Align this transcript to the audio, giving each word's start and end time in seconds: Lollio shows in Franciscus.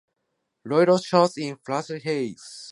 Lollio 0.65 0.97
shows 0.97 1.37
in 1.37 1.57
Franciscus. 1.57 2.69